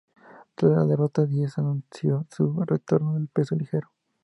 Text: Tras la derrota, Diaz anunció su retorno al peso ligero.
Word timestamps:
Tras 0.55 0.71
la 0.71 0.83
derrota, 0.87 1.27
Diaz 1.27 1.59
anunció 1.59 2.25
su 2.31 2.59
retorno 2.65 3.17
al 3.17 3.27
peso 3.27 3.53
ligero. 3.55 3.91